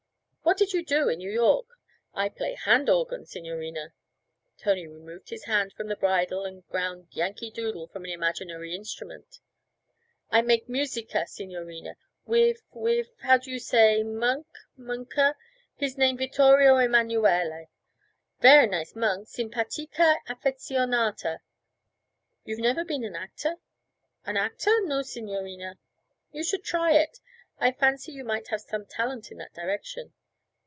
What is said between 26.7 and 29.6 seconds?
it; I fancy you might have some talent in that